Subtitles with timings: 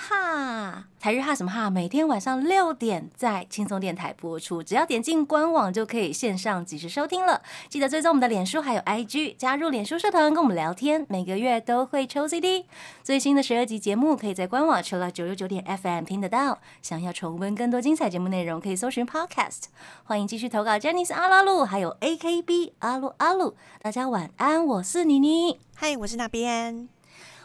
[0.00, 7.42] 哈，台日哈什么哈，每天晚上六点在轻松电台播出，只要点进官网就可以线上及时收听了。
[7.68, 12.64] 记得追踪我们的脸书还有 IG，加入脸书社团跟我们聊天，每个月都会抽 CD。
[13.02, 16.58] 最新的十二集节目可以在官网除了九六九点 FM 听得到。
[16.80, 19.64] 想要重温更多精彩节目内容，可以搜寻 Podcast。
[20.04, 23.54] 欢迎继续投稿 j e n n y s 阿拉鲁，还有 AKB 阿鲁阿鲁。
[23.82, 25.60] 大家晚安，我是妮妮。
[25.74, 26.99] 嗨，我是那边。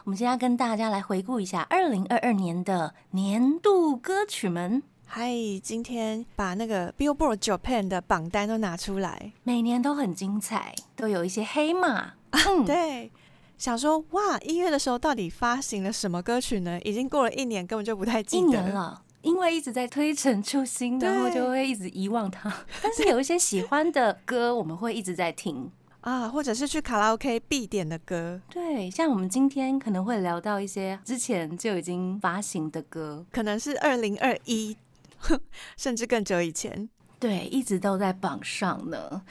[0.05, 4.83] 我们今天要跟大家来回顾一下二零二二年的年度歌曲们。
[5.07, 5.31] 嗨，
[5.63, 12.13] 今天把那个 Billboard Japan 的榜单都拿出来，每年都很精彩，都有一些黑马。
[12.29, 13.11] 嗯，对，
[13.57, 16.79] 想说哇，一月的时候到底发行了什么歌曲呢？
[16.83, 19.01] 已经过了一年，根本就不太记一得年了。
[19.23, 22.53] 因为一直在推陈出新，然后就会一直遗忘它。
[22.83, 25.71] 但是有一些喜欢的歌，我们会一直在听。
[26.05, 34.77] 啊，或者是去卡拉 OK 必点的歌，对，像我们今天可能会聊到一些之前就已经发行的歌，可能是二零二一，
[35.75, 36.87] 甚至更久以前。
[37.19, 39.23] 对，一直都在榜上呢。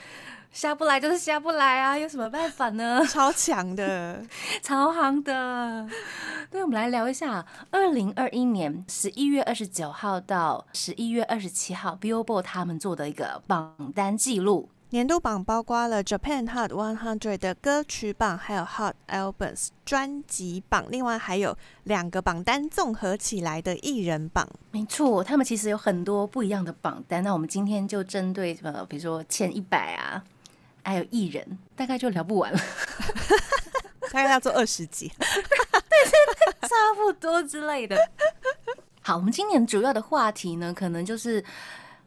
[0.51, 3.01] 下不来就是下不来啊，有什么办法呢？
[3.07, 4.25] 超强的，
[4.61, 5.89] 超行的。
[6.51, 14.71] 对，我们来聊一下二零二一年十一月二十九号到十一月二十七号，Billboard 他们做的一个榜单记录。
[14.95, 24.49] 年度榜包括了 Japan Hot 100的歌曲榜，还有 Hot Albums 专辑榜，另外还有两个榜单综合起来的艺人榜。
[24.71, 27.25] 没错，他们其实有很多不一样的榜单。
[27.25, 30.23] 那我们今天就针对呃，比如说前一百啊，
[30.85, 32.59] 还有艺人，大概就聊不完了，
[34.13, 35.11] 大概要做二十集。
[36.63, 37.99] 差不多之类的。
[39.03, 41.45] 好，我们今年主要的话题呢，可能就是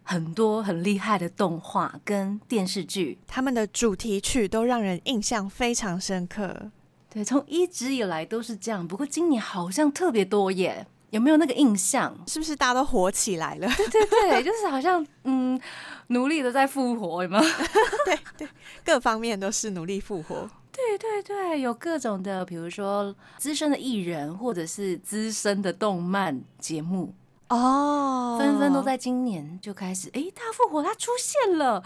[0.08, 3.19] 很多很厉害的动画跟电视剧。
[3.28, 6.72] 他们的主题曲都让人印象非常深刻。
[7.09, 10.88] 对，从一直以来都是这样，不过今年好像特别多耶。
[11.12, 12.18] 有没有那个印象？
[12.28, 13.68] 是不是大家都火起来了？
[13.78, 15.59] 对对对， 就是好像嗯，
[16.07, 17.44] 努力的在复活，有没有？
[18.06, 18.47] 对对，
[18.84, 20.50] 各方面都是努力复活。
[20.72, 27.13] 对对对，有各种的，比如说资深的艺人，或者是资深的动漫节目，
[27.50, 28.38] 哦。
[28.40, 31.84] 纷纷都在今年就开始，哎，他复活，他出现了，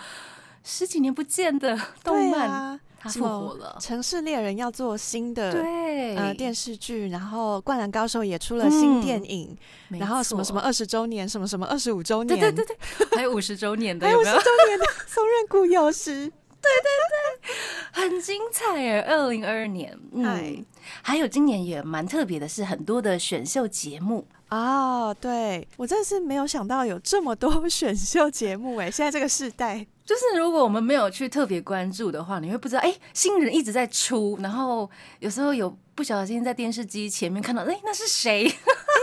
[0.64, 3.78] 十几年不见的动漫，他复活了。
[3.80, 9.58] 城市猎人要做新的对，呃电视剧，然后灌篮高手也出了新嗯电影，
[9.88, 12.76] 没然后什么什么，二十周年，什么什么二十五周年，对对对
[13.08, 14.32] 对， 还有五十周年的，还有五十？
[14.32, 16.32] 周年的松任谷有时，
[17.92, 19.02] 很精彩耶！
[19.02, 19.92] 二零二二年，
[20.24, 20.66] 哎嗯，
[21.02, 34.90] 还有今年也蛮特别的是，很多的选秀节目，哦，对我真的是没有想到有这么多 选秀节目哎，现在这个时代，就是如果我们没有去特别关注的话，你会不知道，哎、新人一直在出，然后
[35.20, 38.44] 有时候有不小心在电视机前面看到，哎、那是谁？
[38.52, 38.54] 哎，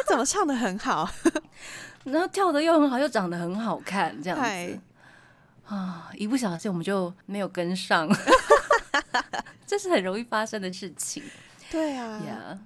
[0.07, 1.09] 怎么唱的很好？
[2.05, 4.79] 然后跳的又很好，又长得很好看，这样子
[5.67, 8.07] 啊，一不小心我们就没有跟上，
[9.67, 11.23] 这是很容易发生的事情
[11.71, 12.59] 对啊呀。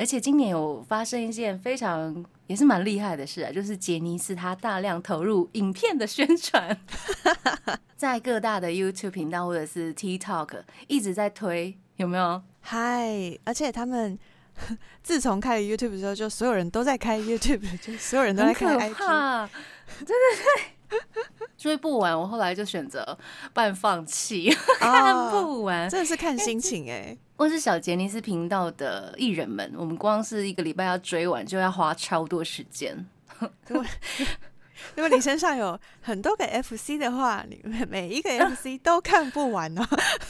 [0.00, 6.74] 而且今年有发生一件非常也是蛮厉害的事啊，就是杰尼斯他大量投入影片的宣传，
[7.96, 12.40] 在各大的 YouTube 频道或者是 TikTok 一直在推，有没有？
[12.62, 14.18] 嗨，而且他们
[15.02, 18.94] 自从开了 YouTube 之后，就所有人都在开 YouTube， 就所有人都在很开可 IG。
[18.94, 19.46] 怕，
[19.98, 20.16] 对对
[20.88, 20.98] 对，
[21.58, 23.18] 追不完，我后来就选择
[23.52, 25.90] 半放弃，看哦，不完。
[25.90, 27.16] 真的是看心情哎。
[27.40, 32.94] 或是小杰尼斯频道的艺人们，我们光是一个礼拜要追完，就要花超多时间。
[34.94, 37.58] 如果你身上有很多个 FC 的话，你
[37.88, 39.86] 每一个 FC 都看不完哦。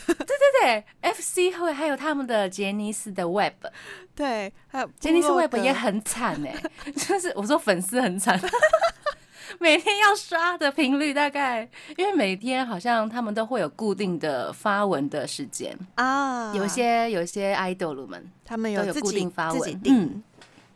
[0.06, 0.15] 对
[0.62, 3.66] 对，FC 会还有他们的杰尼斯的 Web，
[4.15, 6.54] 对，还有杰尼斯 Web 也很惨哎，
[6.95, 8.41] 就是我说粉丝很惨。
[9.58, 19.80] 每天要刷的频率大概，因为每天好像他们都会有固定的发文的时间，啊，有些有些 idol 们他们都有固定发文。
[19.84, 20.22] 嗯，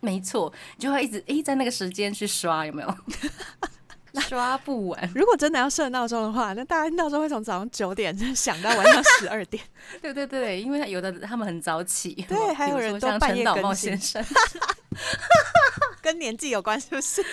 [0.01, 2.95] 没错，你就会一直诶、在那个时间去刷，有没有？
[4.29, 9.61] 刷不完，如果真的要设闹钟的话，那大家闹钟会从早上九点想到晚上十二点。
[10.01, 14.37] 对对对，因为有的他们很早起，对还有人都半夜更新先生，
[16.01, 17.25] 跟年纪有关是不是？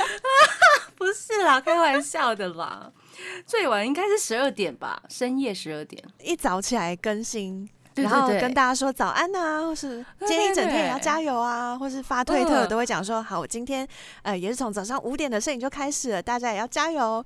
[1.01, 2.92] 不是啦，开玩笑的啦。
[3.48, 6.03] 最晚应该是十二点吧，深夜十二点。
[6.21, 13.88] 一早起来更新，对然后跟大家说早安呐、或是今天一整天也要加油啊，或是发推特嗯都会讲说，好，我今天
[14.21, 17.25] 呃也是从早上五点的摄影就开始了，大家也要加油。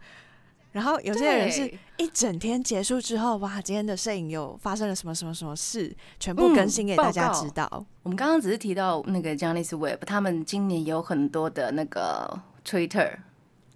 [0.72, 7.86] 然后有些人是一整天结束之后，哇，今天的摄影有发生了什么什么什么事，全部更新给大家知道。
[8.04, 13.12] 我们刚刚只是提到那个 Johnny's Web，他们今年有很多的那个 Twitter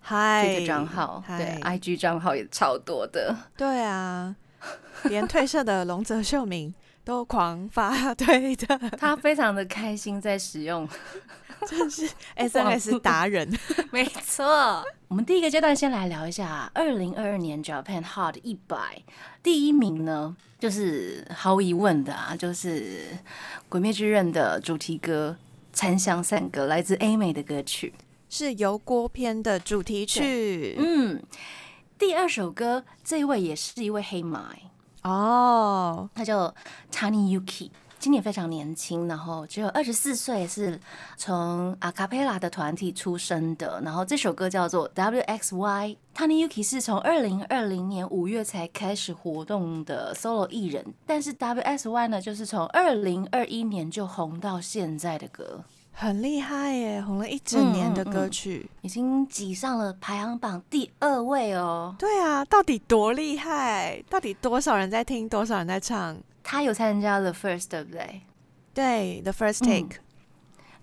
[0.10, 3.36] 嗨 Twitter 账号，对，IG 账号也超多的。
[3.56, 4.36] 对啊，
[5.06, 6.74] 连退社的龙泽秀明
[7.04, 10.90] 都狂发 推的，他非常的开心在使用，
[11.70, 13.56] 真是 SNS 达人。
[13.92, 14.84] 没错。
[15.10, 19.04] 我们第一个阶段先来聊一下二零二二年 Japan Hot 一百
[19.44, 22.80] 第一名呢，就是毫无疑问的啊，就是
[23.70, 25.38] 《鬼灭之刃》的主题歌
[25.72, 27.94] 《残香散歌》，来自 A 美的歌曲。
[28.30, 30.76] 是油锅篇的主题曲。
[30.78, 31.22] 嗯，
[31.98, 34.72] 第二首歌这一位也是一位黑马、欸，
[35.10, 36.54] 哦，他叫
[36.92, 40.80] Tani Yuki，今年非常年轻，然后只有二十四岁，是
[41.18, 43.82] 从阿卡贝拉的团体出生的。
[43.84, 45.98] 然后这首歌叫做 WXY。
[46.16, 55.64] Tani Yuki 是从二零二零年五月才开始活动的 solo 艺人，但是 WXY 呢，就是从二零二一年就红到现在的歌，
[56.02, 58.72] 很厉害耶，红了一整年的嗯嗯嗯歌曲。
[58.84, 61.94] 已经挤上了排行榜第二位哦。
[62.00, 64.02] 对啊，到底多厉害？
[64.10, 66.16] 到底多少人在听，多少人在唱？
[66.42, 68.22] 他有参加 The First，对不对？
[68.74, 69.98] 对，The First 嗯 Take，、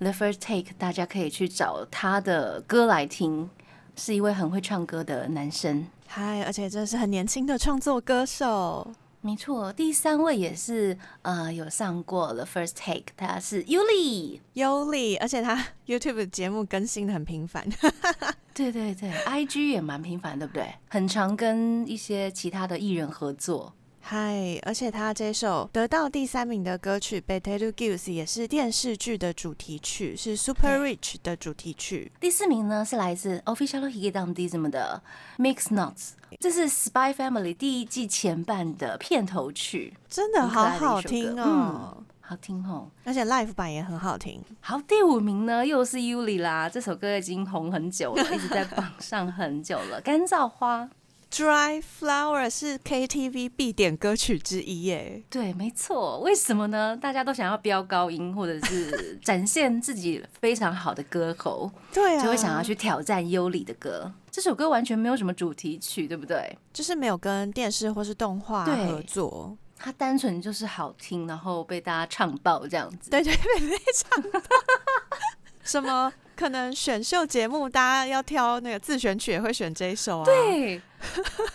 [0.00, 3.48] The First Take，大家可以去找他的歌来听，
[3.96, 5.86] 是一位很会唱歌的男生。
[6.06, 8.92] 嗨，而且真的是很年轻的创作歌手。
[9.26, 14.38] 没错，第三位也是呃有上过 The First Take，他是 Yuli。
[14.52, 17.66] 优丽，而且他 YouTube 节目更新的很频繁。
[18.54, 20.72] 对对对，IG 也蛮频繁，对不对？
[20.88, 23.74] 很常跟一些其他的艺人合作。
[24.08, 32.12] 嗨，而且他这首得到第三名的歌曲《Potato Goose》也是电视剧的主题曲，是 Super Rich 的主题曲。
[32.20, 35.02] 第四名呢是来自 Official Higedam Dism 的
[35.38, 42.88] Mix Nuts，这是 Spy Family 第一季前半的片头曲，真的好好听歌哦，好听哦。
[43.02, 44.40] 而且 Live 版也很好听。
[44.60, 50.00] 好，第五名呢又是 Yuli 啦，这首歌已经红很久了，一直在 榜上很久了。
[50.00, 50.88] 干燥花，
[51.30, 55.22] Dry Flower 是 KTV 必点歌曲之一耶。
[55.28, 56.20] 对，没错。
[56.20, 56.96] 为什么呢？
[56.96, 64.10] 大家都想要飙高音，或者是展现自己非常好的歌喉， 对啊，就会想要去挑战优里的歌。
[64.30, 66.56] 这首歌完全没有什么主题曲，对不对？
[66.72, 69.56] 就是没有跟电视或是动画合作。
[69.78, 73.10] 它单纯就是好听，然后被大家唱爆这样子。
[73.10, 74.42] 对对对，非常
[75.62, 80.24] 什么可能选秀节目大家要挑那个自选曲，也会选这一首啊。
[80.24, 80.80] 对，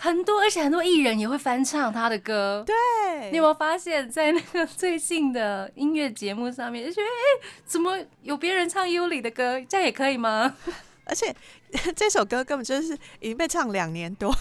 [0.00, 2.64] 很多，而且很多艺人也会翻唱他的歌。
[2.66, 10.56] 对，你有没有发现，在那个最近的音乐节目上面，就觉得哎、怎么有别人唱优里的歌，这样也可以吗？
[11.06, 11.34] 而且
[11.96, 14.34] 这首歌根本就是已经被唱两年多。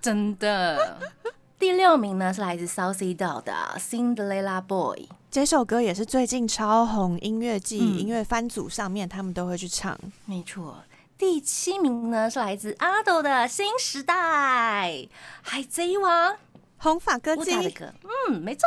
[0.00, 0.98] 真的。
[1.58, 9.94] 第六名呢是来自 Southie Doll 的《Cinderella Boy》，这首歌也是最近超红，音乐季、嗯音乐番组上面他们都会去唱。
[10.24, 10.82] 没错。
[11.18, 14.14] 第七名呢是来自阿斗的《新时代》，
[15.42, 16.34] 海贼王
[16.78, 17.92] 红发歌姬的姬，歌，
[18.30, 18.66] 嗯，没错。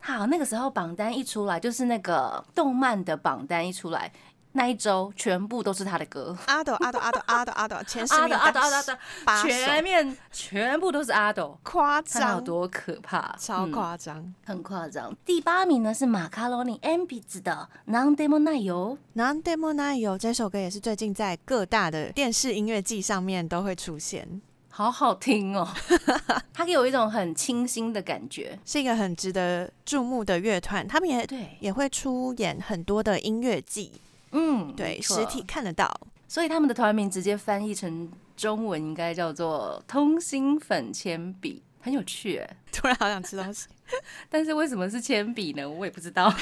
[0.00, 4.12] 好，那个时候榜单一出来，就是那个动漫的榜单一出来，
[4.52, 6.36] 那一周全部都是他的歌。
[6.46, 8.92] 阿斗阿斗阿斗阿斗阿斗前十名阿斗阿斗
[9.24, 14.34] 阿斗全面全部都是阿斗，夸张，多可怕，超嗯夸张。
[14.44, 15.14] 很夸张。
[15.24, 25.68] 第八名呢是马卡罗尼 m b 子的《Non Demo 奶油》，Non Demo n i 这首歌也是最近在各大的电视音乐季上面都会出现，好好听哦，
[26.52, 28.58] 它给我一种很清新的感觉。
[28.64, 30.86] 是一个很值得注目的乐团。
[30.86, 33.92] 他们也对，也会出演很多的音乐季，
[34.32, 35.90] 嗯，对，实体，看得到。
[36.28, 42.56] 所以他们的团名直接翻译成中文应该叫做“通心粉铅笔”，很有趣哎。
[42.70, 43.66] 突然好想吃东西，
[44.30, 45.68] 但是为什么是铅笔呢？
[45.68, 46.32] 我也不知道。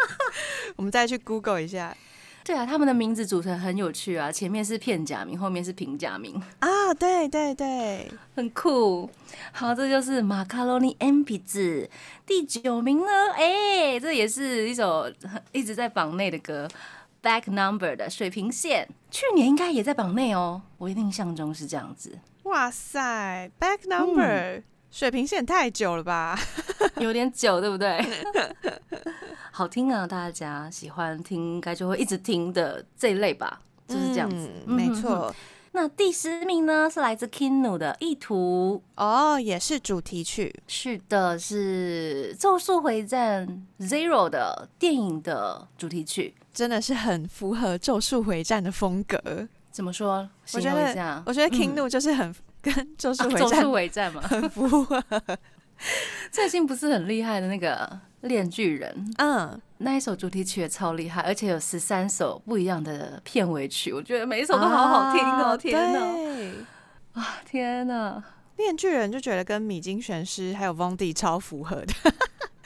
[0.76, 1.94] 我们再去 Google 一下
[2.44, 6.42] 对啊，他们的名字组成很有趣啊，前面是片假名，后面是平假名。
[6.60, 6.94] 啊！
[6.94, 9.10] 对对对，很酷。
[9.52, 11.90] 好，这就是马卡罗尼 M 笔子
[12.24, 13.32] 第九名呢。
[13.36, 15.12] 哎、这也是一首
[15.52, 16.66] 一直在榜内的歌
[17.22, 20.62] ，Back Number 的水平线，去年应该也在榜内哦。
[20.78, 26.38] 我印象中是这样子，哇塞，Back Number、水平线太久了吧？
[26.98, 28.00] 有点久，对不对？
[29.50, 34.50] 好听啊，大家喜欢听，应该就会一直听的这一类吧，就是这样子。
[34.66, 35.34] 嗯没错。
[35.72, 40.54] 那第十名呢是来自 Kinu 的《意图》，哦，也是主题曲。
[40.66, 46.34] 是的，是《咒术回战 Zero》的电影的主题曲。
[46.52, 49.46] 真的是很符合《咒术回战》的风格。
[49.70, 50.28] 怎么说？
[50.54, 55.04] 我觉得我觉得嗯 King 就是很跟《咒术啊回战咒术》回战嘛，很符合。
[56.32, 57.76] 最近不是很厉害的那个
[58.22, 65.44] 《链锯人》嗯，那一首主题曲也超厉害，而且有十三首不一样的片尾曲，我觉得每一首都好好听哦！
[65.44, 66.52] 啊天哪，对
[67.12, 68.24] 啊天哪！
[68.56, 71.94] 面具人就觉得跟米津玄师还有 Vondi 超符合的。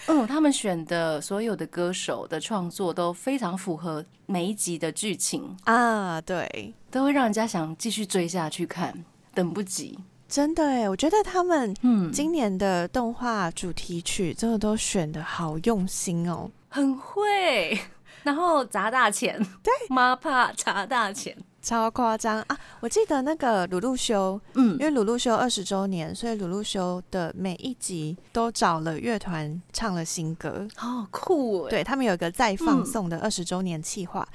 [0.06, 9.04] 嗯， 他们选的所有的歌手的创作都非常符合每一集的剧情，啊，对，都会让人家想继续追下去看，
[9.34, 9.98] 等不及。
[10.32, 16.50] 真的哎，我觉得他们嗯，今年的动画主题曲真的都选的好用心哦。
[16.70, 17.78] 很会，
[18.22, 21.36] 然后砸大钱，对，妈怕砸大钱。
[21.60, 22.40] 超夸张。
[22.48, 22.58] 啊！
[22.80, 24.72] 我记得那个鲁路修，嗯。
[24.78, 30.66] 因为鲁路修二十周年，所以鲁路修的每一集都找了乐团唱了新歌。
[30.74, 34.26] 好酷哎，对他们有一个再放送的二十周年企划，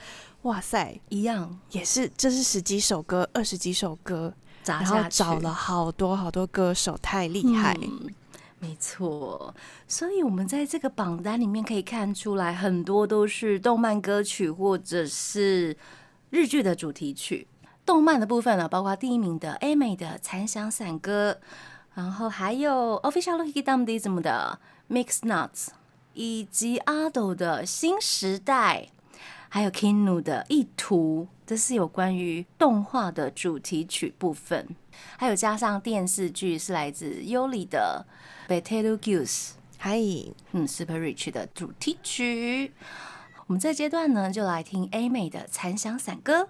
[0.44, 1.60] 哇塞，一样。
[1.72, 4.32] 也是这是十几首歌，二十几首歌，
[4.68, 7.78] 砸下去，找了好多好多歌手，太厉害。
[7.82, 8.14] 嗯
[8.60, 9.54] 没错，
[9.88, 15.78] 所以我们在这个榜单里面可以看出来，很多都是动漫歌曲或者是
[16.32, 17.48] 日剧的主题曲。
[17.86, 21.34] 动漫的部分呢，包括第一名的 A 美的《残响散歌》，
[21.94, 23.86] 然后还有 Official Hikidam
[24.22, 24.60] 的
[24.90, 25.68] Mix Nuts，
[26.16, 28.90] 以及 Ado 的新时代，
[29.50, 34.68] 还有 Kinu 的意图，这是有关于动画的主题曲部分。
[35.18, 38.06] 还有加上电视剧是来自优里的
[38.62, 39.26] 《Betel Goose》，
[39.78, 40.00] 嗨，
[40.52, 42.74] 嗯，Super Rich 的主题曲。
[43.46, 46.44] 我们这阶段呢，就来听 A 美的《残响散歌》。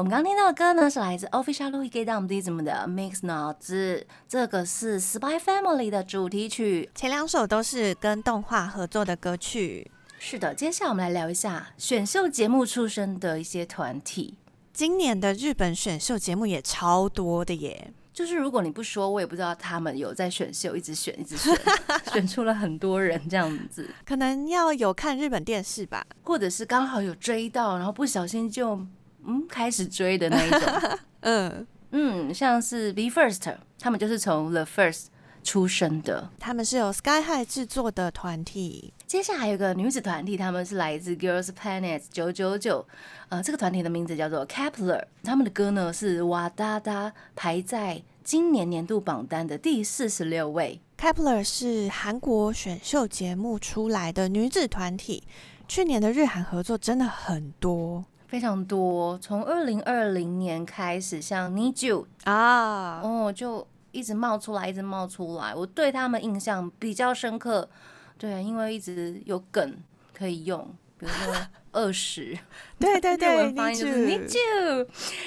[0.00, 6.88] 我们刚刚听到的歌呢，是来自 Official Louis g a t a m Dism 的 Mix 脑子，这个是 Spy Family 的主题曲。
[6.94, 9.90] 前两首都是跟动画合作的歌曲。
[10.18, 14.38] 是的，接下来我们来聊一下选秀节目出身的一些团体。
[14.72, 21.54] 今年的日本选秀节目也超多的耶，就是如果你不说，我也不知道他们有在选秀，一直选，一直选，
[22.10, 26.06] 选出了很多人这样子，可能要有看日本电视吧。
[26.22, 28.80] 或者是刚好有追到，然后不小心就
[29.26, 30.60] 嗯开始追的那一种。
[31.20, 35.06] 嗯，嗯，像是 Be First，他们就是从 The First
[35.42, 36.30] 出生的。
[36.38, 38.92] 他们是由 Sky High 制作的团体。
[39.06, 42.86] 接下来有一个女子团体，他们是来自 Girls Planet 九九九，
[43.28, 50.80] 呃，这个团体的名字叫做 Kepler，他们的歌呢是哇哒哒排在今年年度榜单的第四十六位。
[50.96, 55.24] Kepler 是韩国选秀节目出来的女子团体，
[55.66, 63.00] 去年的日韩合作真的很多非常多，从二零二零年开始，像 Need You 啊。
[63.02, 65.52] 哦，就一直冒出来，一直冒出来。
[65.52, 67.68] 我对他们印象比较深刻，
[68.16, 69.76] 对，因为一直有梗
[70.14, 70.64] 可以用，
[71.00, 71.34] 比如说
[71.72, 72.36] 二十，
[72.80, 74.86] 对 对对对文发音就是 Need You，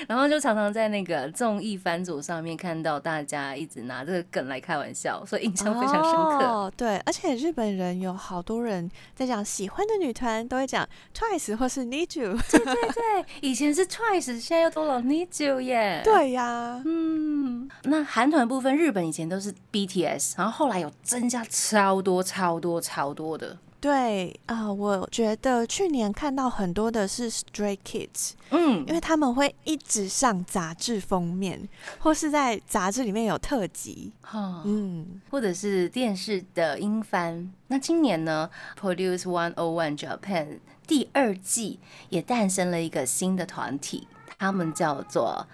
[0.10, 6.46] 然后就常常在那个综艺番组上面看到大家一直拿这个梗来开玩笑，所以印象非常深刻。
[6.46, 12.38] 哦，对，而且日本人有好多人在讲喜欢的女团都会讲 Twice 或是 Need You。
[12.52, 16.02] 对，以前是 Twice，现在又多了 Need You 耶。。
[16.04, 23.58] 对呀，嗯，那韩团部分，日本以前都是 BTS，然后后来有增加超多、超多、超多的。
[23.84, 31.68] 对啊、我觉得去年看到很多的是 Stray Kids，嗯因为他们会一直上杂志封面，
[32.00, 34.14] 或是在杂志里面有特辑。
[34.22, 37.52] 哈，嗯，或者是电视的英翻。
[37.68, 38.50] 那今年呢
[38.80, 45.46] ，Produce One O One Japan 第二季也诞生了一个新的团体，他们叫做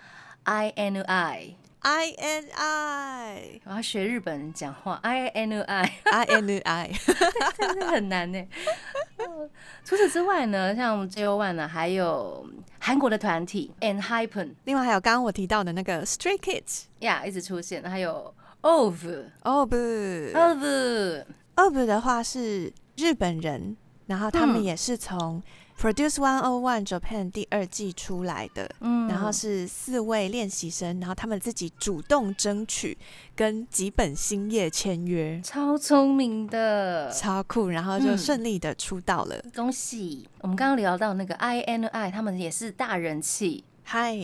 [0.45, 1.03] INI。
[1.07, 4.99] I N I 我要学日本人讲话。
[5.01, 5.91] I N I，
[7.57, 8.39] 真的很难呢。
[9.17, 9.49] 嗯
[9.83, 12.45] 除此之外呢，像 JO One 呢，还有
[12.79, 16.83] 韩国的团体 And Hypen，另外还有刚刚我提到的那个 Stray Kids。
[16.99, 24.63] 呀一直出现，还有 OVE 哦不 OVE，OVE 的话是日本人，然后他们嗯。
[24.63, 25.41] 也是从
[25.79, 28.69] Produce One O One Japan 第二季出来的。
[28.81, 32.97] 嗯然后是四位练习生，然后他们自己主动争取
[33.33, 39.41] 跟吉本兴业签约，超聪明的，超酷，然后就嗯顺利的出道了。
[39.55, 40.27] 恭喜！
[40.41, 43.63] 我们刚刚聊到那个 INI，他们也是大人气。
[43.83, 44.15] 嗨，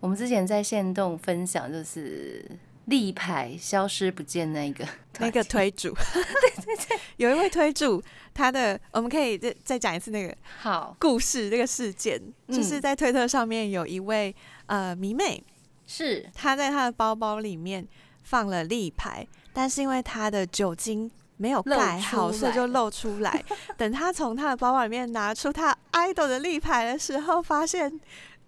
[0.00, 2.44] 我们之前在线动分享，就是
[2.86, 4.86] 立牌消失不见那个
[5.18, 8.02] 那个推主，对 对对， 有一位推主，
[8.34, 10.94] 他的我们可以再再讲一次那个好。
[10.98, 14.34] 故事，这个事件，就是在推特上面有一位
[14.66, 15.42] 呃迷妹，
[15.86, 16.28] 是。
[16.34, 17.86] 她在她的包包里面
[18.22, 23.42] 放了立牌，但是因为她的酒精没有盖好，所以就露出来。
[23.78, 28.00] 等她从她的包包里面拿出她 idol 的立牌的时候，发现。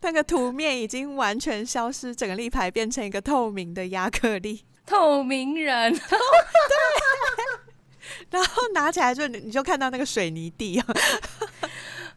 [0.03, 5.93] 那个图面已经完全消失，整个立牌变成一个透明的亚克力， 透明人。
[5.99, 6.01] 对，
[8.31, 10.87] 然后拿起来就你就看到那个水泥地啊，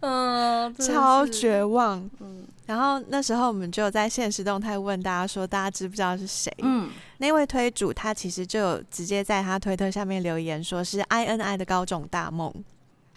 [0.01, 2.09] 嗯，超绝望。
[2.19, 6.53] 嗯，然后那时候我们就在现实动态问大家说，大家知不知道是谁？
[6.59, 12.53] 嗯，那位推主他其实就有直接在他推特下面留言，说是 I N I 的高种大梦，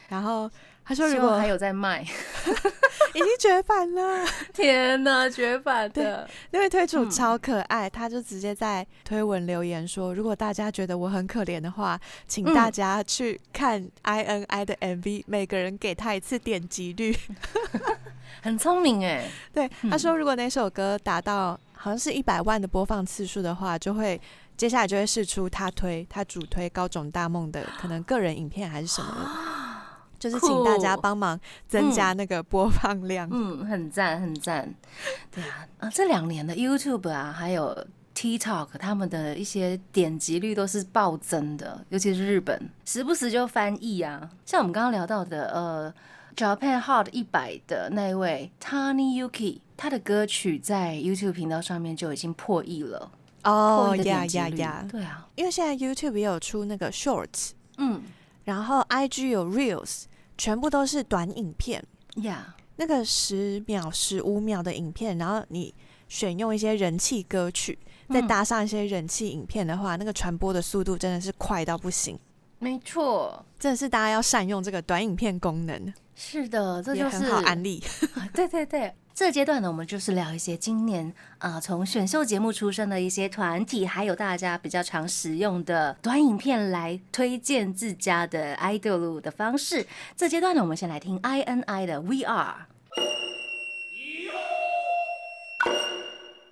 [0.09, 0.51] 然后。
[0.85, 2.03] 他说：“如果还有在卖，
[3.15, 4.27] 已经绝版了。
[4.53, 6.29] 天哪，绝版的！
[6.51, 17.17] 那位推主超可爱，他就直接在推文留言说：如果大家觉得我很可怜的话，请大家去看 I N I 的 M V，每个人给他一次点击率。
[18.43, 19.31] 很聪明哎。
[19.53, 24.21] 对，他说如果那首歌达到好像是一百万的播放次数的话，就会
[24.57, 29.31] 接下来就会试出他推他主推高种大梦的可能个人影片还是什么。
[30.23, 31.37] ”就是请大家帮忙
[31.67, 34.73] 增加那个播放量，嗯，很赞，很赞，
[35.35, 37.77] 对啊，啊，这两年的 YouTube 啊，还有
[38.15, 45.93] TikTok，他们的一些点击率都是暴增的，尤其是日本，时不时就翻译啊，像我们刚刚聊到的，呃
[46.37, 53.11] ，Japan Hot 一百的那位 Tani Yuki，他的歌曲在 YouTube 频道上面就已经破亿了，
[53.43, 58.03] 哦呀呀呀，对啊，因为现在 YouTube 也有出那个 Shorts，嗯，
[58.45, 60.05] 然后 IG 有 Reels。
[60.43, 61.81] 全部都是短影片
[62.25, 65.73] 呀，那个十秒、十五秒的影片，然后你
[66.09, 72.19] 选用一些人气歌曲，再搭上一些人气影片的话，那个传播的速度真的是快到不行。
[72.59, 75.95] 没错，真的是大家要善用这个短影片功能。
[76.15, 77.83] 是的，这就是很好案例。
[78.35, 78.95] 对对对。
[79.15, 89.87] 这阶段呢，我们就是聊一些今年啊，从选秀节目出身的一些团体，还有大家比较常使用的短影片来推荐自家的 idol 的方式。
[90.17, 92.67] 这阶段呢，我们先来听 INI 的 We Are。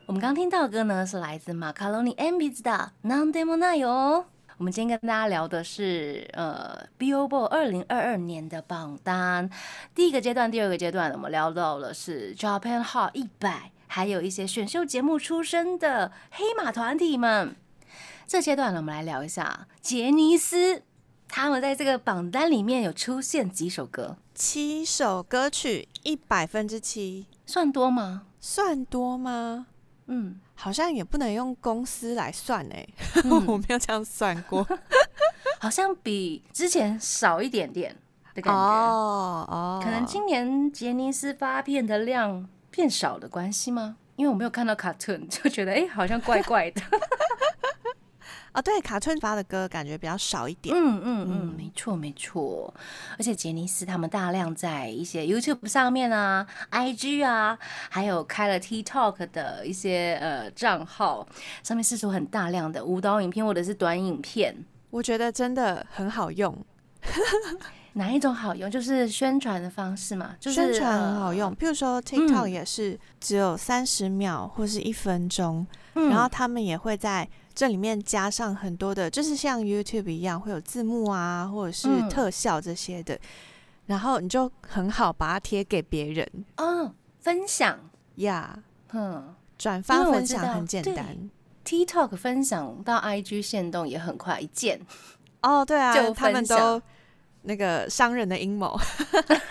[0.05, 4.25] 我们刚听到的歌呢，是来自马卡龙尼 MBZ 的 Nandemo Nayo。
[4.61, 9.49] 我们今天跟大家聊的是呃 Billboard 二零二二年的榜单，
[9.95, 17.57] 第一个阶段、第二个阶段，我们聊到了是 Japan Hot 一百，还有一些选秀节目出身的黑马团体们。
[18.27, 20.83] 这阶段呢，我们来聊一下杰尼斯，
[21.27, 24.19] 他们在这个榜单里面有出现几首歌？
[24.35, 28.27] 七首歌曲，一百分之七，算多吗？
[28.39, 29.69] 算多吗？
[30.11, 30.39] 嗯。
[30.55, 32.87] 好像也不能用公司来算哎，
[33.49, 34.67] 我没有这样算过，
[35.59, 37.97] 好像比之前少一点点
[38.35, 43.97] 的感觉哦哦，可能今年杰尼斯发片的量变少的关系吗？
[44.17, 46.83] 因为我没有看到卡特， 就觉得哎，好像怪怪的。
[48.53, 50.75] 啊，对，卡村发的歌感觉比较少一点。
[50.77, 52.73] 嗯嗯嗯，没错没错。
[53.19, 57.59] 而且杰尼斯他们大量在一些 YouTube 上面啊、IG 啊，
[57.89, 61.27] 还有开了 TikTok 的一些呃账号，
[61.63, 64.65] 上面试出很大量的舞蹈影片或者是短影片。
[64.91, 66.67] 我觉得真的很好用。
[67.95, 68.71] 哪一种好用？
[68.71, 71.55] 就是宣传的方式嘛，就是宣传很好用。
[71.57, 77.29] 譬如说 TikTok 也是只有三十秒或是一分钟，然后他们也会在。
[77.53, 83.19] 这里面加上很多的，就是像 YouTube 一样会有字幕啊，或者是特效这些的，
[83.87, 87.79] 然后你就很好把它贴给别人，嗯，分享。
[88.15, 91.29] 呀，嗯，转发分享很简单
[91.67, 94.81] ，TikTok 分享到 IG 线动也很快一键，
[95.43, 96.81] 哦，对啊，就他们都
[97.43, 98.79] 那个商人的阴谋，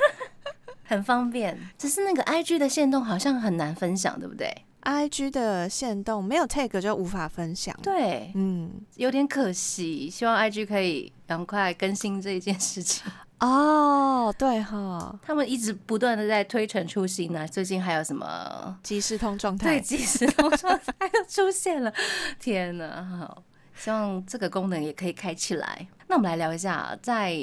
[0.85, 10.09] 很方便，只是那个 IG 的线动好像很难分享，对不对？I G 的线动没有 tag 就无法分享，对，嗯，有点可惜。
[10.09, 13.11] 希望 I G 可以赶快更新这一件事情。
[13.39, 17.47] 哦，对哈，他们一直不断的在推陈出新呢。
[17.47, 19.79] 最近还有什么即时通状态？
[19.79, 21.93] 对，即时通状态又出现了。
[22.39, 23.43] 天哪，好。
[23.75, 25.87] 希望这个功能也可以开起来。
[26.09, 27.35] 那我们来聊一下，在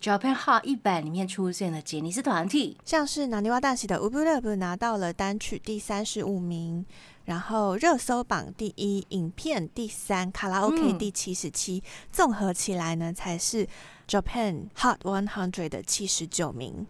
[0.00, 6.86] Japan Hot 一百里面出现的杰尼斯团体，像是南泥湾大喜的 Ubu Love 拿到了单曲第三十五名，
[7.24, 11.82] 然后热搜榜第一，影片第三，卡拉 OK 第七十七，
[12.12, 13.66] 综合起来呢才是
[14.06, 16.86] Japan Hot One Hundred 的七十九名。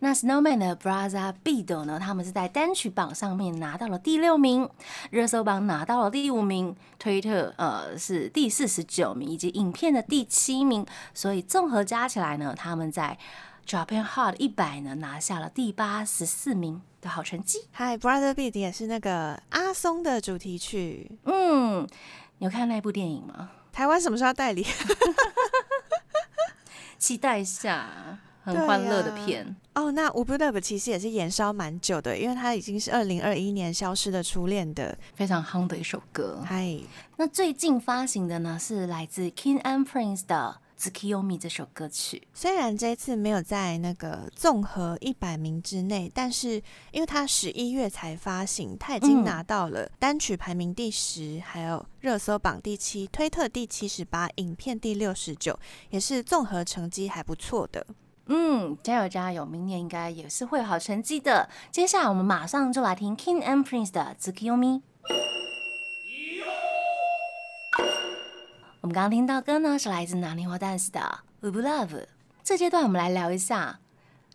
[0.00, 4.68] 那 Snowman 的 Brother Bido 呢，他们是在单曲榜上面拿到了第六名，
[5.10, 10.84] 热搜榜拿到了第五名，推特呃是第四十九名，以及影片的第七名。
[11.14, 13.16] 所以综合加起来呢，他们在
[13.68, 16.80] Japan Hot 一百呢拿下了第八十四名。
[17.00, 17.60] 的好成绩。
[17.70, 21.08] 嗨，Brother Beat 也是那个阿松的主题曲。
[21.22, 21.86] 嗯，
[22.38, 23.50] 你有看那部电影吗？
[23.72, 24.66] 台湾什么时候要代理？
[26.98, 29.54] 期待一下，很欢乐的片。
[29.74, 36.42] 哦，那《无 b l e 其实也是延烧蛮久的，因为它已经是二零二一年消失的初恋的非常夯的一首歌。
[36.44, 36.80] 嗨，
[37.16, 40.56] 那最近发行的呢是来自 King and Prince 的。
[40.78, 46.62] 《z k i o m i 这首歌曲，虽然这次没有在那个综合一百名之内，但是
[46.92, 55.58] 因为它十一月才发行，它已经拿到了单曲排名第十，还有热搜榜第七，推特第七十八，影片第六十九，
[55.90, 57.84] 也是综合成绩还不错的。
[58.26, 61.48] 嗯，加油加油，明年应该也是会有好成绩的。
[61.72, 64.30] 接下来我们马上就来听 King and Prince 的《z
[68.88, 70.98] 们刚刚听到歌呢，是来自拿捏花 dance 的
[71.50, 71.88] 《We Love》。
[72.42, 73.80] 这阶段我们来聊一下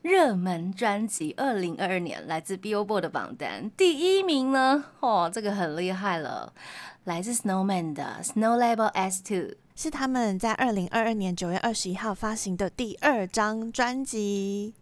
[0.03, 6.53] 热门专辑，二零二二年来自 Billboard 的榜单第一名呢，哦，这个很厉害了，
[7.05, 9.37] 来自 Snowman 的《Snow Level S Two》，
[9.75, 14.75] 是他们在二零二二年九月二十一号发行的第二张专辑。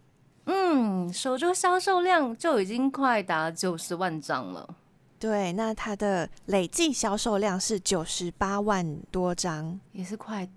[0.47, 4.75] 嗯，首周销售量就已经快达九十万张了。
[5.21, 10.49] 对，那它的累计销售量是九十八万多张，也是快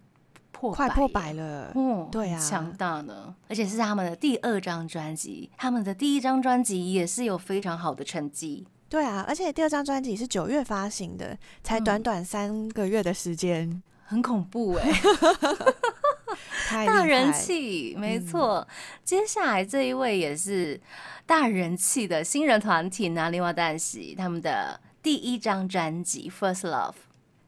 [0.53, 1.71] 破快破百了。
[1.75, 3.35] 嗯，对啊，强大呢。
[3.47, 8.67] 而且是他们的第二张专辑，他们的第一张专辑也是有非常好的成绩。
[8.89, 14.91] 对啊，而且第二张专辑是九月发行的，才短短三个月的时间，很恐怖哎。
[16.87, 18.67] 大人气，没错。
[19.05, 20.81] 接下来这一位也是
[21.27, 26.93] 大人气的新人团体呢，另外旦夕他们的第一张专辑《First Love》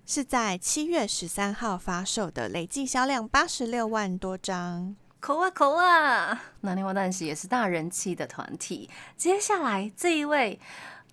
[0.06, 4.94] 是在七月十三号发售的，累计销量八十六万多张。
[5.18, 6.40] 口啊口啊！
[6.60, 8.88] 那另外旦夕也是大人气的团体。
[9.16, 10.60] 接下来这一位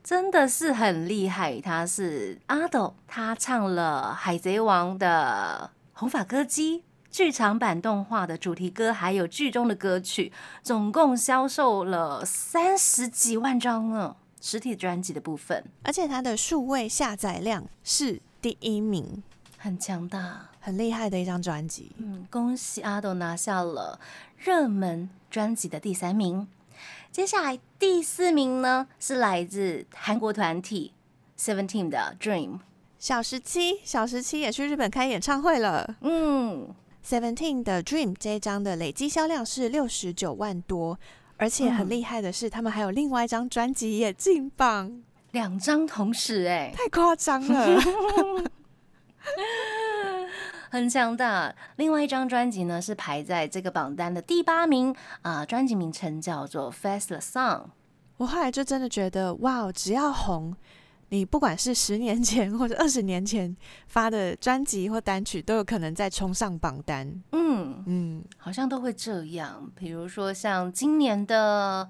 [0.03, 6.83] 真的是很厉害，他是阿斗，他唱了《海贼王》的红发歌姬。
[7.13, 14.15] 剧场版动画的主题歌，还有剧中的歌曲，总共销售了三十几万张呢。
[14.41, 19.21] 实体专辑的部分，而且它的数位下载量是第一名，
[19.59, 21.91] 很强大、很厉害的一张专辑。
[21.97, 23.99] 嗯，恭喜阿斗拿下了
[24.35, 26.47] 热门专辑的第三名。
[27.11, 30.91] 接下来第四名呢，是来自韩国团体
[31.37, 32.57] Seventeen 的 Dream。
[32.97, 35.95] 小十七，小十七也去日本开演唱会了。
[36.01, 36.73] 嗯。
[37.05, 40.97] Seventeen 的 Dream 这一张的累积销量是六十九万多，
[41.37, 47.77] 而且很厉害的是，他们还有另外一张专辑也进榜，两张同时，哎，太夸张了，
[50.71, 51.53] 很强大。
[51.75, 57.65] 另外一张专辑呢是排在这个榜单的第八名啊，专辑名称叫做 Fast Song。
[58.17, 60.55] 我后来就真的觉得，哇，只要红。
[61.09, 63.55] 你不管是十年前或者二十年前
[63.87, 67.21] 发的专辑或单曲，都有可能再冲上榜单。
[67.31, 69.71] 嗯嗯，好像都会这样。
[69.75, 71.87] 比如说像今年的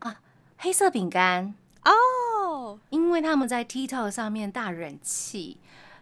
[0.00, 0.20] 啊，
[0.58, 5.56] 黑色饼干哦，因为他们在 TikTok 上面大人气，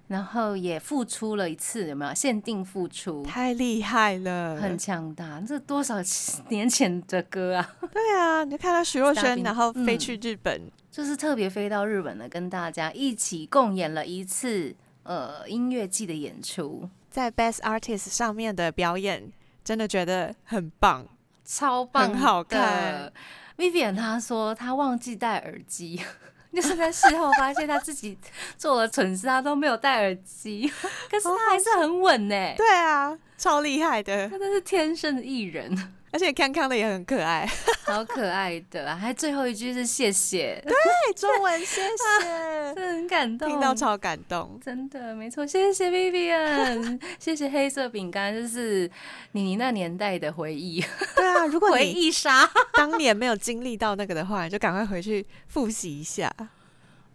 [0.08, 2.12] 然后也复出了一次，有没有？
[2.14, 5.40] 限定复出，太厉害了，很强大。
[5.40, 5.96] 这多少
[6.50, 7.76] 年前的歌啊？
[7.92, 10.70] 对啊，你就看到徐若瑄，然后飞去日本。
[10.92, 19.32] 就是特别飞到日本的，跟大家一起共演了一次呃音乐季的演出，在 Best Artist 上面的表演
[19.64, 21.08] 真的觉得很棒，
[21.46, 23.10] 超棒，很好看。
[23.56, 25.98] Vivian 他说他忘记戴耳机，
[26.52, 28.18] 就是在事后发现他自己
[28.58, 30.70] 做了蠢事，他都没有戴耳机，
[31.10, 32.54] 可是他还是很稳呢。
[32.54, 35.74] 对啊，超厉害的，他真是天生的艺人。
[36.12, 37.48] 而且康康的也很可爱，
[37.84, 40.72] 好可爱的，还最后一句是谢谢，对，
[41.16, 42.24] 中文谢谢，
[42.74, 48.88] 真的很感动，听到超感动，真的没错，谢谢 Vivian， 谢谢黑色饼干，就是
[49.32, 50.84] 你你那年代的回忆，
[51.16, 56.30] 对啊，如果回忆杀，当年没有经历到那个的话，就赶快回去复习一下。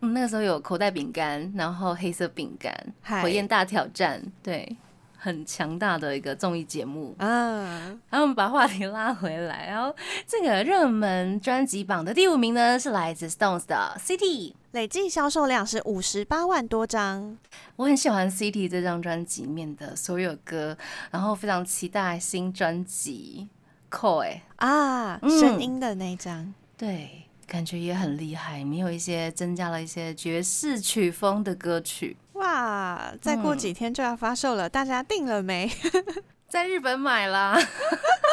[0.01, 2.75] 嗯，那个时候有口袋饼干，然后黑色饼干，
[3.21, 4.75] 火焰大挑战，对。
[5.17, 7.15] 很强大的一个综艺节目。
[7.17, 9.93] 啊，然后我们把话题拉回来，然后
[10.25, 17.38] 这个热门专辑榜的第五名呢是来自 Stones 的 City，累计销售量是五十八万多张。
[17.75, 20.77] 我很喜欢 City 这张专辑里面的所有歌，
[21.12, 23.49] 然后非常期待新专辑。
[23.89, 32.17] 扣哎啊，声音的那张，对，感觉也很厉害，没有一些增加了一些爵士曲风的歌曲。
[32.38, 35.69] 哇，再过几天就要发售了，大家订了没？
[36.47, 37.60] 在日本买啦，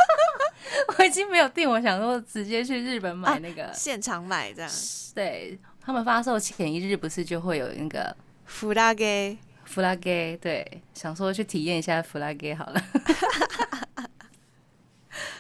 [0.99, 4.71] 我已经没有订，我想说直接去日本买那个现场买这样。
[5.15, 12.81] 对他们发售前一日不是就会有那个弗拉给弗拉给，对，想说去体验一下弗拉给好了。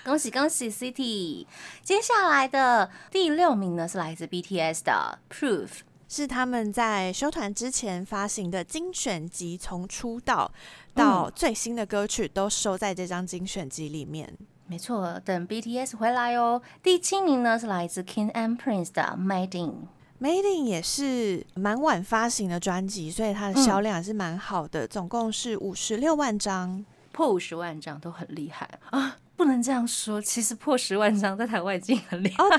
[0.05, 1.47] 恭喜恭喜，City！
[1.83, 5.69] 接下来的第六名呢是来自 BTS 的 Proof，
[6.09, 10.51] 是他们在休团之前发行的精选集，从出道
[10.95, 14.33] 到最新的歌曲都收在这张精选集里面。
[14.67, 16.63] 没错，等 BTS 回来哦。
[16.83, 29.17] 第七名呢是来自 King and Prince 的 Made In，Made In 也是蛮晚发行的专辑，所以它的销量也是蛮好的，总共是五十六万张，破五十万张都很厉害啊。
[29.37, 32.43] 不能这样说，其实破十万张在台湾已经很厉害。
[32.43, 32.59] 哦，对呀，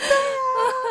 [0.00, 0.87] 对呀。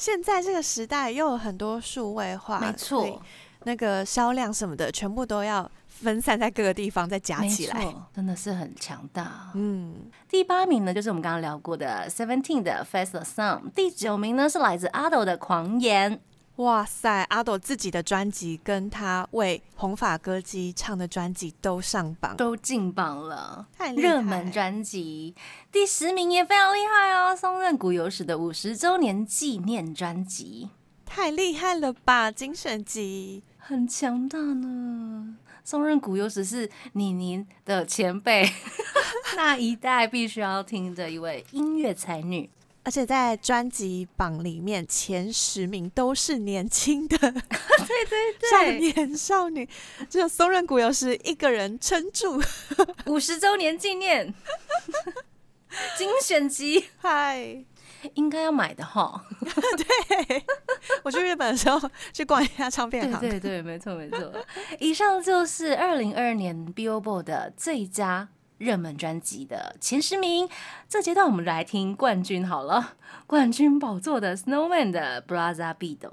[0.00, 3.22] 现在这个时代又有很多数位化，没错，
[3.64, 9.50] 那个销量什么的，全部都要分散在各个地方再加起来，真的是很强大。
[9.52, 16.18] 嗯，第八名呢，就是我们刚刚聊过的 Seventeen 的 Fast Song，第九名呢是来自阿斗的狂言。
[16.56, 25.34] 哇塞，阿朵自己的专辑跟他为红发歌姬唱的专辑都上榜，都进榜了，太热门专辑
[25.72, 30.68] 第十名也非常厉害哦，松任谷有史的五十周年纪念专辑，
[31.06, 32.30] 太厉害了吧！
[32.30, 35.36] 精选集很强大呢。
[35.64, 38.50] 松任谷有史是妮妮的前辈，
[39.36, 42.50] 那一代必须要听的一位音乐才女。
[42.90, 49.68] 而且在专辑榜里面前十名都是年轻的， 对对对，少年少女，
[50.10, 52.42] 只有松任谷由实一个人撑住。
[53.06, 54.34] 五十周年纪念
[55.96, 57.64] 精选集，嗨，
[58.14, 59.24] 应该要买的哈。
[60.26, 60.44] 对，
[61.04, 63.20] 我去日本的时候去逛一下唱片行。
[63.20, 64.34] 对对对，没错没错。
[64.80, 68.30] 以上就是二零二二年 Billboard 的最佳。
[68.60, 70.46] 热门专辑的前十名，
[70.86, 72.92] 这阶段我们来听冠军好了。
[73.26, 76.10] 冠军宝座的 Snowman 的 Brother Beat。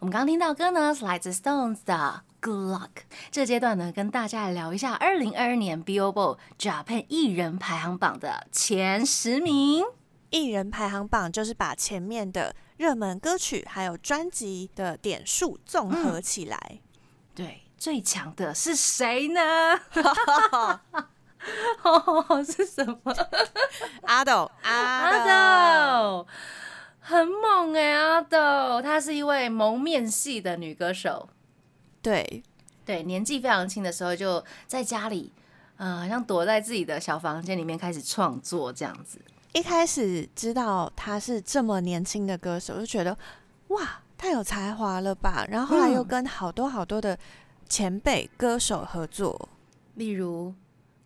[0.00, 2.90] 我们刚听到歌呢，是来自 Stones 的 Good Luck。
[3.30, 9.84] 这阶段呢，跟大家来聊一下二零二二年 Billboard Japan 艺人排行榜的前十名。
[10.30, 16.80] 艺人排行榜就是把前面的热门歌曲还有专辑的点数综合起来。
[17.32, 17.62] 对。
[17.86, 19.40] 最强的是谁呢？
[22.44, 22.98] 是什么？
[24.02, 26.26] 阿斗，阿斗，
[26.98, 27.92] 很猛哎！
[27.92, 31.28] 阿斗，她是一位蒙面系的女歌手。
[32.02, 32.42] 对，
[32.84, 35.32] 对，年纪非常轻的时候就在家里，
[35.76, 39.20] 嗯，好像躲在自己的小房间里面开始创作这样子。
[39.52, 43.16] 一开始知道她是这么年轻的歌手，就觉得
[43.68, 45.46] 哇，太有才华了吧！
[45.48, 47.16] 然后后来又跟好多好多的。
[47.68, 49.48] 前辈歌手合作，
[49.94, 50.54] 例如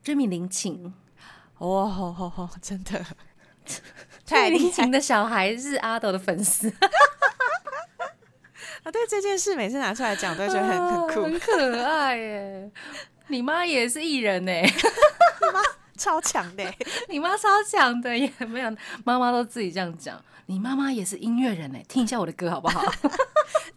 [0.03, 0.93] 追名林琴，
[1.59, 3.05] 哦，真的，
[4.25, 6.69] 追名林琴的小孩是阿斗的粉丝，
[8.83, 12.71] 啊，对这件事每次拿出来讲都觉得很很酷， 很可爱耶。
[13.29, 15.61] 你妈也是艺人呢，你妈
[15.97, 16.65] 超强的，
[17.09, 20.23] 你妈超强的，也没有妈妈都自己这样讲。
[20.47, 22.83] 你妈妈也是音乐人呢，听一下我的歌好不好？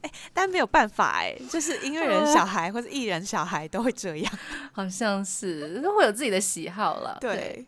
[0.01, 4.33] 哎，但没有办法哎，就是音乐人小孩或者艺人小孩都会这样，
[4.71, 7.17] 好像是都会有自己的喜好了。
[7.21, 7.65] 对，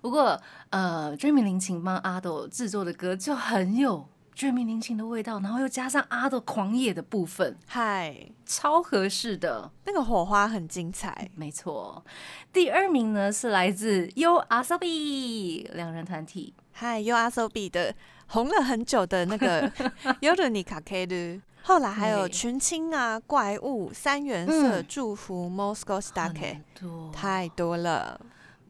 [0.00, 11.30] 不过呃，追名林琴帮阿斗制作的歌就很有追名林琴的味道，然后又加上阿斗狂野的部分，嗨，超合适的，那个火花很精彩。
[11.34, 12.04] 没错，
[12.52, 16.54] 第二名呢是来自 U Asobi 两人团体。
[16.70, 17.92] 嗨，U R S O B 的
[18.28, 19.66] 红了很久的那个
[20.04, 26.60] o d n i Kake 的，后来还有群青啊、怪物、三原色、祝福、Moscow Stake，
[27.12, 28.20] 太多了，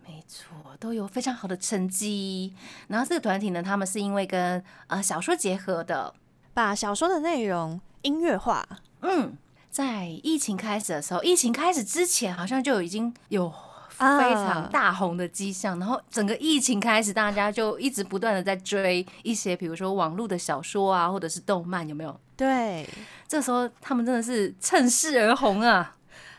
[0.07, 2.55] 没错，都有非常好的成绩。
[2.87, 6.15] 然后这个团体呢，他们是因为跟呃小说结合的，
[6.55, 8.67] 把小说的内容音乐化。
[9.03, 9.37] 嗯，
[9.71, 13.53] 在疫情开始的时候，疫情开始之前好像就已经有。
[13.99, 15.79] 非常大红的迹象。
[15.79, 22.21] 然后整个疫情开始，大家就一直不断的在追一些，比如说网络的小说啊，或者是动漫，有没有？
[22.37, 22.89] 对，
[23.27, 25.97] 这时候他们真的是趁势而红啊！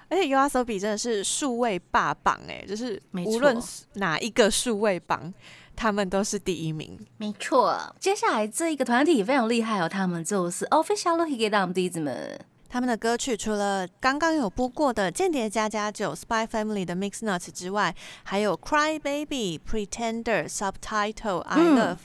[0.09, 3.55] 而且 U R S O B 真的是数位霸榜哎，就是无论
[3.95, 5.33] 哪一个数位榜。
[5.75, 7.95] 他们都是第一名，没错。
[8.01, 12.37] 接下来这一个团体也非常厉害哦，他们就是 Official Higedam 弟子们。
[12.69, 21.97] 他们的歌曲除了刚刚有播过的《间谍加加酒》Spy Family 的 Mix Nuts 之外，还有 Cry Baby、Pretender、Subtitle、I Love，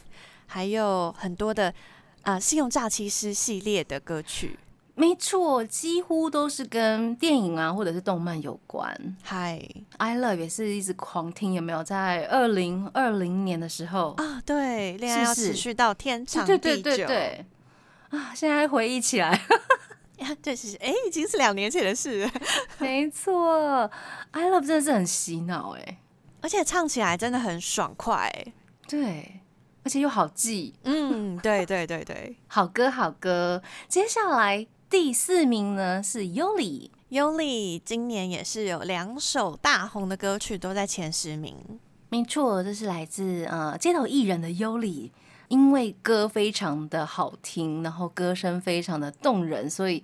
[0.47, 1.75] 还有很多的
[2.23, 4.59] 啊信用诈欺师系列的歌曲。
[4.97, 8.97] 没错，几乎都是跟电影啊，或者是动漫有关。
[9.23, 9.61] 嗨
[9.99, 11.83] ，I Love 也是一直狂听，有没有？
[11.83, 16.59] 在二零二零年的时候啊，对，恋爱要持续到天长地久。
[16.59, 17.47] 对对对对，
[18.11, 19.43] 啊，现在回忆起来，
[20.43, 22.31] 这是哎，已经是两年前的事。
[22.79, 23.91] 没错
[24.31, 25.99] ，I Love 真的是很洗脑哎，
[26.41, 28.31] 而且唱起来真的很爽快。
[28.87, 29.41] 对，
[29.83, 30.75] 而且又好记。
[30.85, 33.63] 嗯，对对对对， 好歌好歌。
[33.89, 34.67] 接下来。
[34.91, 41.81] 第四名呢是尤里，尤里今年也是有两首大红的歌曲都在前十名。
[42.11, 45.11] 没错，这是来自呃街头艺人的尤里，
[45.49, 50.03] 因为歌非常的好听，然后歌声非常的动人，所以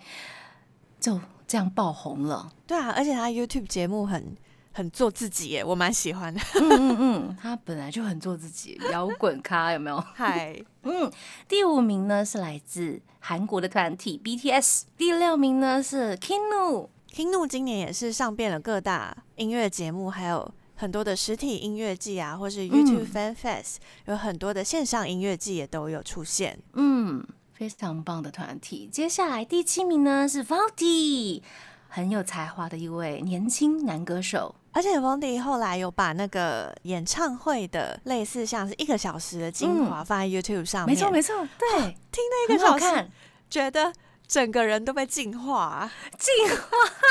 [0.98, 2.50] 就这样爆红了。
[2.66, 4.36] 对啊，而且他 YouTube 节目很。
[4.72, 6.40] 很做自己耶，我蛮喜欢的。
[6.54, 10.02] 嗯嗯嗯，他本来就很做自己，摇滚咖有没有？
[10.14, 11.10] 嗨，嗯，
[11.48, 20.48] 第五名呢是来自韩国的团体 BTS，第六名呢是 Kinu，Kinu 今年也是上遍了各大音乐节目，还有
[20.80, 26.58] 很多的实体音乐季啊，或是 YouTube Fan Fest，有很多的线上音乐季也都有出现。
[26.72, 28.88] 嗯，非常棒的团体。
[28.90, 31.42] 接下来第七名呢是 Vaulty，
[31.86, 34.54] 很有才华的一位年轻男歌手。
[34.72, 41.68] 而且 v o n d y 后来有把那个演唱会的类似像是一个小时的精华放在 YouTube 上面，没错没错，对，
[42.10, 43.10] 听那一个小时，
[43.50, 43.92] 觉得
[44.26, 46.66] 整个人都被净化，净化。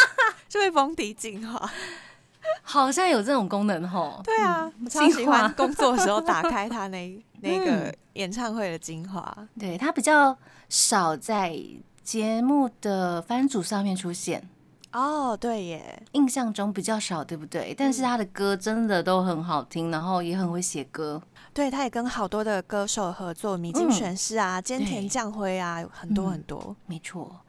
[0.50, 1.72] 就被 v o n d y 净化，
[2.64, 4.22] 好像有这种功能吼。
[4.24, 9.36] 对啊，我超喜欢 工作的时候打开他那 那个演唱会的精华。
[9.60, 10.38] 对他比较
[10.70, 11.58] 少在
[12.04, 14.48] 节目的番组上面出现。
[14.92, 17.76] 哦，对耶，印象中比较少，对不对？
[17.78, 21.22] 但是他的歌真的都很好听，然后也很会写歌。
[21.54, 26.76] 对，他也跟好多的歌手合作，米津玄师啊、菅田将晖啊，很多很多。
[26.88, 27.42] 没错，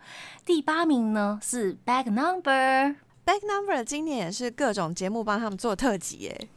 [0.44, 2.12] 第八名呢是 Back
[3.26, 6.48] Number，Back Number 今年也是各种节目帮他们做特辑耶。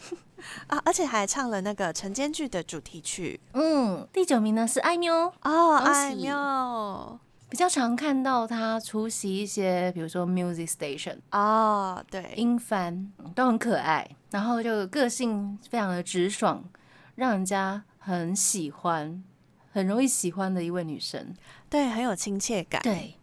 [0.68, 3.40] 啊，而且还唱了那个晨间剧的主题曲。
[3.52, 5.32] 嗯，第九名呢是爱喵。
[5.42, 7.18] 哦，爱喵。
[7.48, 16.62] 比较常看到他出席一些，比如说 music station 哦，对，英翻都很可爱，然后就个性非常的直爽，
[17.16, 19.24] 让人家很喜欢，
[19.72, 21.34] 很容易喜欢的一位女生，
[21.68, 23.16] 对，很有亲切感，对，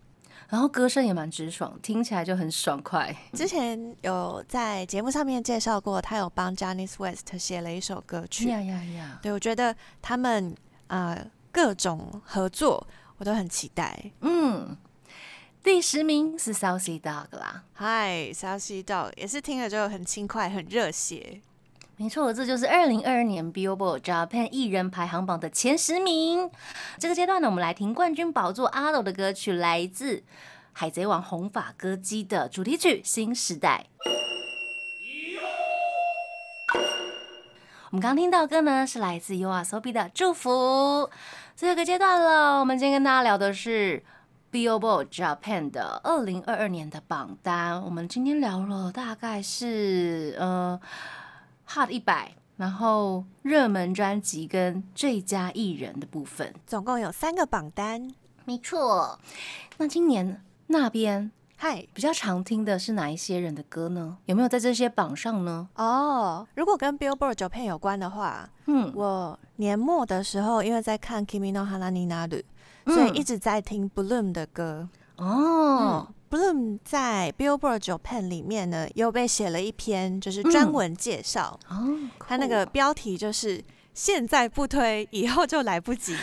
[0.49, 3.15] 然后歌声也蛮直爽，听起来就很爽快。
[3.33, 10.55] 之前有在节目上面介绍过，他有帮 j a n i c e West 写了一首歌曲，呀呀呀，对我觉得他们
[10.87, 11.17] 啊
[11.51, 12.87] 各种合作。
[13.19, 14.11] 我都很期待。
[14.21, 14.77] 嗯，
[15.63, 17.63] 第十名是 Southie Dog 啦。
[17.73, 21.41] 嗨，Southie Dog 也是听了就很轻快、很热血。
[21.99, 26.47] 没错，这就是二零二二年 Billboard Japan 艺人排行榜的前十名。
[26.99, 30.17] 这个阶段呢，我们来听冠军宝座阿斗的歌曲，来自
[30.73, 33.87] 《海贼王》红发歌姬的主题曲《新时代》。
[37.89, 41.09] 我们刚听到歌呢，是来自 U R S O B 的祝福。
[41.55, 44.03] 最后一个阶段了，我们今天跟大家聊的是
[44.51, 47.81] Billboard Japan 的二零二二年的榜单。
[47.81, 50.79] 我们今天聊了大概是呃
[51.69, 58.09] Hot 一百，然后热门专辑跟最佳艺人的部分，总共有三个榜单。
[58.45, 59.19] 没错，
[59.77, 61.31] 那今年那边。
[61.59, 64.17] 嗨，比较常听的是哪一些人的歌呢？
[64.25, 65.67] 有没有在这些榜上呢？
[65.73, 72.43] 哦，如果跟 Billboard Japan 有关的话，嗯，我年末的时候因为在看 Kimi no Hana ni Naru，
[72.85, 74.87] 所以一直在听 Bloom 的歌。
[75.15, 81.59] 哦，Bloom 在 Billboard Japan 里面呢，又被写了一篇就是专文介绍。
[81.69, 83.63] 哦，他那个标题就是
[83.93, 86.15] “现在不推，以后就来不及”。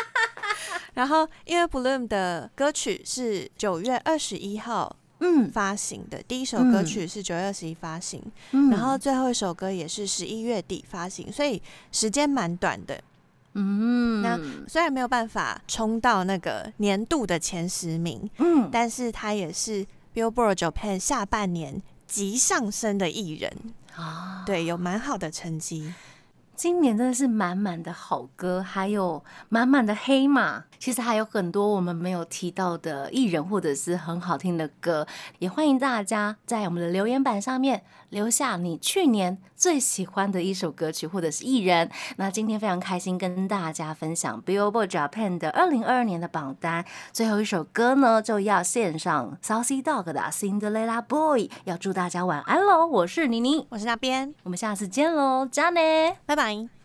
[0.94, 8.22] 然后，因为 Bloom 的歌曲是九月二十一号嗯发行的，第一首歌曲是九月二十一发行，
[8.70, 13.00] 然后最后一首歌也是十一月底发行，所以时间蛮短的。
[13.54, 19.84] 嗯，那虽然没有办法冲到那个年度的前十名，嗯，但是他也是
[20.14, 23.52] Billboard Japan 下半年急上升的艺人
[23.96, 25.92] 啊，对，有蛮好的成绩。
[26.54, 30.62] 今年真的是满满的好歌，还有满满的黑马。
[30.78, 35.06] 其实还有很多我们没有提到的艺人，或者是很好听的歌，
[35.38, 41.90] 也欢迎大家在我们的留言板上面留下你去年最喜欢的一首歌曲或者是艺人。
[42.16, 46.84] 那今天非常开心跟大家分享 Billboard Japan 的二零二二年的榜单。
[47.12, 51.48] 最后一首歌呢，就要献上 Saucy Dog 的 Cinderella Boy。
[51.64, 52.86] 要祝大家晚安喽！
[52.86, 55.80] 我是妮妮，我是那边，我们下次见喽，加呢，
[56.26, 56.79] 拜拜。